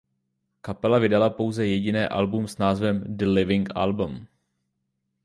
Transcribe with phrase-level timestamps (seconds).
[0.61, 4.27] Kapela vydala pouze jediné album s názvem "The Living Album".